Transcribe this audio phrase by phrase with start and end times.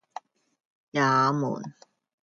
[0.91, 1.61] 也門